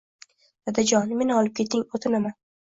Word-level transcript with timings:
Dadajon, 0.69 1.13
meni 1.21 1.37
olib 1.43 1.55
keting, 1.63 1.87
o`tinaman 1.95 2.39